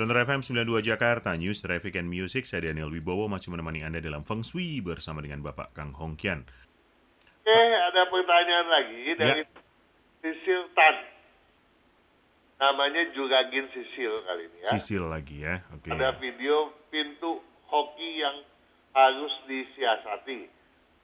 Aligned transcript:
Sonora 0.00 0.24
FM 0.24 0.40
92 0.64 0.80
Jakarta, 0.80 1.36
News, 1.36 1.60
Traffic 1.60 1.92
and 2.00 2.08
Music, 2.08 2.48
saya 2.48 2.72
Daniel 2.72 2.88
Wibowo 2.88 3.28
masih 3.28 3.52
menemani 3.52 3.84
Anda 3.84 4.00
dalam 4.00 4.24
Feng 4.24 4.40
Shui 4.40 4.80
bersama 4.80 5.20
dengan 5.20 5.44
Bapak 5.44 5.76
Kang 5.76 5.92
Hongkian. 5.92 6.40
Oke, 6.40 7.60
ada 7.68 8.08
pertanyaan 8.08 8.66
lagi 8.72 9.00
dari 9.20 9.44
Sisil 10.24 10.72
Tan. 10.72 10.96
Namanya 12.64 13.12
Juragin 13.12 13.68
Sisil 13.76 14.24
kali 14.24 14.48
ini 14.48 14.58
ya. 14.64 14.72
Sisil 14.72 15.04
lagi 15.04 15.44
ya, 15.44 15.60
oke. 15.68 15.92
Ada 15.92 16.16
video 16.16 16.72
pintu 16.88 17.44
hoki 17.68 18.24
yang 18.24 18.40
harus 18.96 19.36
disiasati. 19.52 20.48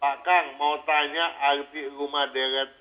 Pak 0.00 0.24
Kang, 0.24 0.56
mau 0.56 0.80
tanya 0.88 1.36
arti 1.52 1.84
rumah 1.92 2.32
deret 2.32 2.72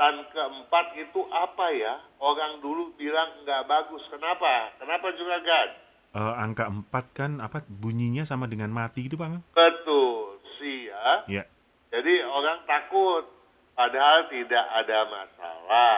tan 0.00 0.24
keempat 0.32 0.96
itu 0.96 1.20
apa 1.28 1.66
ya? 1.76 2.00
Orang 2.16 2.64
dulu 2.64 2.96
bilang 2.96 3.44
nggak 3.44 3.68
bagus. 3.68 4.00
Kenapa? 4.08 4.72
Kenapa 4.80 5.12
Juragan? 5.12 5.68
Eh, 6.16 6.34
angka 6.40 6.72
4 6.72 6.88
kan 7.12 7.32
apa 7.44 7.62
bunyinya 7.68 8.24
sama 8.24 8.48
dengan 8.48 8.72
mati 8.72 9.04
gitu 9.04 9.20
Bang? 9.20 9.44
Betul, 9.52 10.40
sih 10.56 10.88
ya. 10.88 11.28
Ya. 11.28 11.44
Jadi 11.92 12.24
orang 12.24 12.64
takut, 12.64 13.28
padahal 13.76 14.26
tidak 14.32 14.64
ada 14.72 14.98
masalah. 15.06 15.96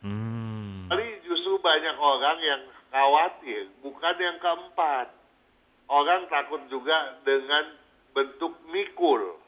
Hmm. 0.00 0.88
Kali 0.88 1.20
justru 1.22 1.60
banyak 1.60 1.94
orang 2.00 2.38
yang 2.40 2.62
khawatir, 2.88 3.68
bukan 3.84 4.16
yang 4.16 4.40
keempat. 4.40 5.12
Orang 5.92 6.24
takut 6.32 6.64
juga 6.72 7.20
dengan 7.22 7.76
bentuk 8.16 8.56
mikul. 8.72 9.41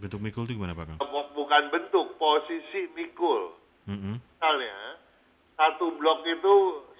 Bentuk 0.00 0.20
mikul 0.24 0.48
itu 0.48 0.56
gimana 0.56 0.72
Pak 0.72 0.96
Kang? 0.96 0.98
Bukan 1.36 1.62
bentuk, 1.68 2.16
posisi 2.16 2.88
mikul. 2.96 3.52
Mm-mm. 3.84 4.16
Misalnya, 4.16 4.96
satu 5.60 5.92
blok 6.00 6.24
itu 6.24 6.54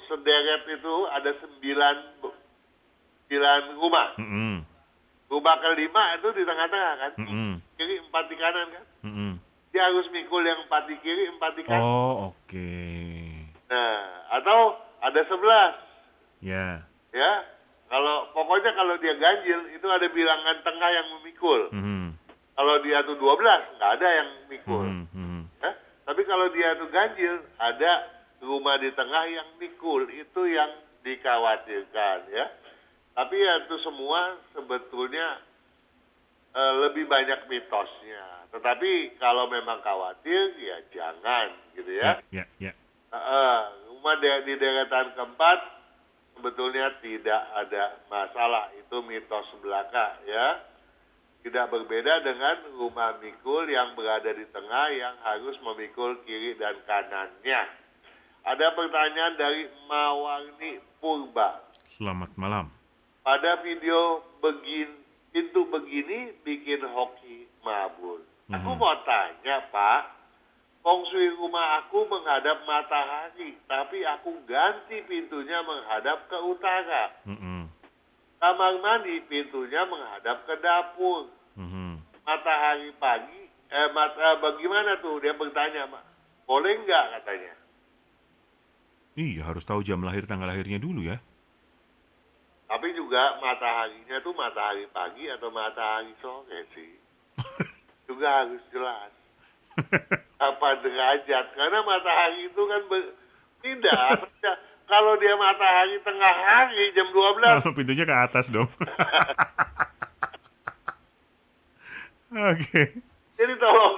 sederet 0.05 0.69
itu 0.69 0.95
ada 1.09 1.33
sembilan, 1.41 1.97
sembilan 3.25 3.61
rumah. 3.81 4.09
Mm-mm. 4.21 4.55
Rumah 5.33 5.57
kelima 5.63 6.03
itu 6.21 6.29
di 6.37 6.43
tengah-tengah 6.45 6.95
kan? 7.01 7.13
Mm-mm. 7.25 7.53
Kiri 7.81 8.05
empat 8.05 8.25
di 8.29 8.37
kanan 8.37 8.67
kan? 8.69 8.85
Mm-mm. 9.09 9.33
Dia 9.73 9.87
harus 9.89 10.05
mikul 10.13 10.45
yang 10.45 10.61
empat 10.69 10.91
di 10.91 10.97
kiri, 11.01 11.25
empat 11.31 11.53
di 11.57 11.63
kanan. 11.65 11.81
Oh, 11.81 12.35
oke. 12.37 12.73
Nah, 13.71 13.97
atau 14.37 14.77
ada 15.01 15.21
sebelas. 15.25 15.75
Ya. 16.41 16.85
ya 17.13 17.33
kalau 17.93 18.33
pokoknya 18.33 18.73
kalau 18.73 18.97
dia 18.97 19.13
ganjil 19.13 19.61
itu 19.77 19.85
ada 19.85 20.09
bilangan 20.09 20.57
tengah 20.65 20.89
yang 20.89 21.07
memikul 21.21 21.69
Mhm. 21.69 22.10
Kalau 22.53 22.75
dia 22.81 23.03
tuh 23.03 23.15
12 23.15 23.41
nggak 23.77 23.93
ada 23.97 24.09
yang 24.11 24.29
mikul 24.47 24.83
Mhm. 24.83 25.05
Mhm. 25.13 25.43
ya 25.59 25.71
tapi 26.05 26.23
kalau 26.25 26.47
dia 26.49 26.75
tuh 26.75 26.89
ganjil 26.89 27.35
ada 27.57 27.93
rumah 28.41 28.77
di 28.77 28.91
tengah 28.91 29.25
yang 29.27 29.49
mikul 29.57 30.05
itu 30.07 30.41
yang 30.47 30.71
dikhawatirkan 31.01 32.19
ya 32.29 32.47
tapi 33.13 33.37
ya 33.37 33.55
itu 33.61 33.77
semua 33.81 34.21
sebetulnya 34.51 35.41
eh, 36.51 36.73
lebih 36.81 37.07
banyak 37.07 37.47
mitosnya 37.47 38.27
tetapi 38.51 38.91
kalau 39.17 39.47
memang 39.47 39.79
khawatir 39.81 40.51
ya 40.57 40.77
jangan 40.91 41.47
gitu 41.73 41.93
ya 41.93 42.19
Ya, 42.31 42.45
ya. 42.59 42.73
Heeh, 43.11 43.59
rumah 43.89 44.15
de- 44.17 44.43
di 44.45 44.55
deretan 44.55 45.11
keempat 45.13 45.59
sebetulnya 46.33 46.95
tidak 47.01 47.43
ada 47.53 47.99
masalah. 48.07 48.71
Itu 48.73 49.03
mitos 49.03 49.51
belaka 49.59 50.15
ya. 50.25 50.63
Tidak 51.41 51.67
berbeda 51.73 52.21
dengan 52.21 52.57
rumah 52.77 53.17
mikul 53.17 53.65
yang 53.65 53.97
berada 53.97 54.29
di 54.29 54.45
tengah 54.53 54.87
yang 54.93 55.17
harus 55.25 55.57
memikul 55.65 56.21
kiri 56.29 56.53
dan 56.61 56.77
kanannya. 56.85 57.65
Ada 58.45 58.77
pertanyaan 58.77 59.35
dari 59.41 59.65
Mawarni 59.89 60.85
Purba. 61.01 61.65
Selamat 61.97 62.29
malam. 62.37 62.69
Pada 63.25 63.61
video 63.65 64.21
begin 64.45 65.01
pintu 65.33 65.65
begini 65.69 66.37
bikin 66.45 66.85
hoki 66.93 67.49
mabul. 67.65 68.21
Aku 68.51 68.71
Mhm. 68.75 68.81
mau 68.81 68.97
tanya 69.07 69.65
Pak, 69.73 70.03
feng 70.85 71.03
shui 71.09 71.31
rumah 71.41 71.85
aku 71.85 72.05
menghadap 72.05 72.67
matahari, 72.69 73.57
tapi 73.65 74.05
aku 74.05 74.45
ganti 74.45 75.01
pintunya 75.09 75.63
menghadap 75.65 76.29
ke 76.29 76.37
utara. 76.37 77.17
Mhm. 77.25 77.69
Kamar 78.41 78.73
mandi 78.81 79.21
pintunya 79.29 79.85
menghadap 79.85 80.49
ke 80.49 80.55
dapur. 80.65 81.29
Mhm. 81.61 82.01
Matahari 82.25 82.89
pagi, 82.97 83.41
eh 83.69 83.89
mata 83.93 84.41
bagaimana 84.41 84.97
tuh? 85.05 85.21
Dia 85.21 85.37
bertanya. 85.37 85.85
Boleh 86.49 86.73
nggak 86.83 87.05
katanya? 87.21 87.55
Iya, 89.21 89.45
harus 89.45 89.67
tahu 89.69 89.85
jam 89.85 90.01
lahir 90.01 90.25
tanggal 90.25 90.49
lahirnya 90.49 90.81
dulu 90.81 91.05
ya. 91.05 91.21
Tapi 92.71 92.95
juga 92.95 93.37
mataharinya 93.43 94.23
tuh 94.23 94.33
matahari 94.33 94.87
pagi 94.95 95.27
atau 95.29 95.51
matahari 95.51 96.15
sore 96.23 96.65
sih. 96.73 96.97
juga 98.09 98.47
harus 98.47 98.63
jelas. 98.73 99.13
apa 100.41 100.69
derajat 100.81 101.47
karena 101.53 101.79
matahari 101.85 102.49
itu 102.49 102.63
kan 102.65 102.83
ber- 102.89 103.13
tidak 103.61 104.25
kalau 104.91 105.15
dia 105.21 105.37
matahari 105.37 106.01
tengah 106.03 106.35
hari 106.35 106.91
jam 106.97 107.07
12 107.13 107.63
Kalau 107.63 107.77
pintunya 107.77 108.05
ke 108.09 108.17
atas 108.17 108.49
dong. 108.51 108.67
Oke. 112.31 112.83
jadi 113.35 113.53
tolong 113.57 113.97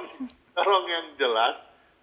tolong 0.53 0.85
yang 0.87 1.07
jelas 1.15 1.55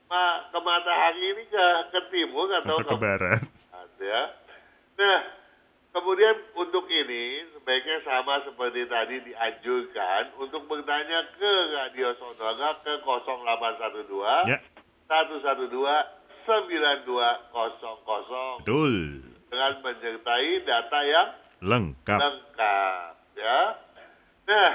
ma, 0.05 0.45
ke 0.45 0.57
matahari 0.59 1.21
ini 1.27 1.43
ke 1.45 1.65
ke 1.89 1.99
timur 2.09 2.47
atau, 2.55 2.75
Atau 2.77 2.85
ke 2.85 2.95
barat. 2.95 3.41
barat, 3.41 3.89
ya 3.97 4.21
nah 4.93 5.19
kemudian 5.89 6.35
untuk 6.53 6.85
ini 6.85 7.43
sebaiknya 7.51 7.97
sama 8.03 8.39
seperti 8.43 8.85
tadi 8.85 9.15
dianjurkan 9.23 10.21
untuk 10.37 10.65
bertanya 10.65 11.25
ke 11.33 11.51
Radio 11.73 12.13
Sonora 12.15 12.77
ke 12.79 12.91
0812 13.01 14.45
Ya, 14.45 14.57
112 15.07 15.71
9200 16.45 18.59
betul. 18.59 18.93
dengan 19.49 19.71
menyertai 19.79 20.51
data 20.61 20.99
yang 21.03 21.29
Lengkap. 21.59 22.17
lengkap 22.17 23.11
ya. 23.35 23.59
Nah, 24.45 24.71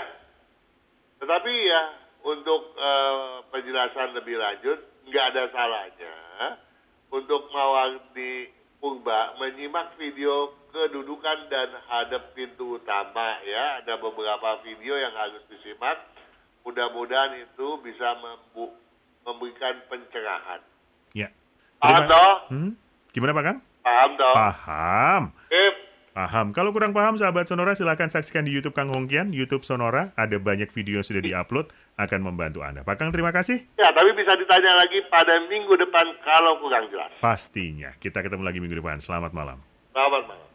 tetapi 1.24 1.52
ya 1.64 1.82
untuk 2.20 2.76
eh, 2.76 3.34
penjelasan 3.48 4.12
lebih 4.12 4.36
lanjut 4.36 4.78
nggak 5.08 5.24
ada 5.32 5.42
salahnya 5.48 6.14
untuk 7.08 7.48
Mawardi 7.48 8.52
Purba 8.76 9.32
menyimak 9.40 9.96
video 9.96 10.52
kedudukan 10.68 11.48
dan 11.48 11.72
hadap 11.88 12.36
pintu 12.36 12.76
utama 12.76 13.40
ya. 13.46 13.80
Ada 13.80 13.96
beberapa 13.96 14.60
video 14.60 14.98
yang 14.98 15.14
harus 15.14 15.40
disimak. 15.48 16.04
Mudah-mudahan 16.66 17.38
itu 17.38 17.80
bisa 17.80 18.18
membu- 18.18 18.76
memberikan 19.24 19.78
pencerahan. 19.88 20.60
Ya. 21.14 21.30
Paham 21.78 22.04
toh? 22.04 22.32
Hmm? 22.50 22.70
Gimana 23.14 23.32
Pak 23.32 23.44
Kang? 23.46 23.58
Paham 23.86 24.10
toh? 24.18 24.34
Paham. 24.34 25.22
Sip. 25.48 25.73
Paham. 26.14 26.54
Kalau 26.54 26.70
kurang 26.70 26.94
paham, 26.94 27.18
sahabat 27.18 27.50
Sonora, 27.50 27.74
silahkan 27.74 28.06
saksikan 28.06 28.46
di 28.46 28.54
YouTube 28.54 28.78
Kang 28.78 28.86
Hongkian, 28.94 29.34
YouTube 29.34 29.66
Sonora. 29.66 30.14
Ada 30.14 30.38
banyak 30.38 30.70
video 30.70 31.02
yang 31.02 31.06
sudah 31.10 31.18
diupload, 31.18 31.74
akan 31.98 32.20
membantu 32.22 32.62
Anda. 32.62 32.86
Pak 32.86 33.02
Kang, 33.02 33.10
terima 33.10 33.34
kasih. 33.34 33.66
Ya, 33.74 33.90
tapi 33.90 34.14
bisa 34.14 34.30
ditanya 34.38 34.78
lagi 34.78 35.02
pada 35.10 35.42
minggu 35.50 35.74
depan 35.74 36.06
kalau 36.22 36.62
kurang 36.62 36.86
jelas. 36.94 37.10
Pastinya. 37.18 37.98
Kita 37.98 38.22
ketemu 38.22 38.46
lagi 38.46 38.62
minggu 38.62 38.78
depan. 38.78 39.02
Selamat 39.02 39.34
malam. 39.34 39.58
Selamat 39.90 40.22
malam. 40.30 40.53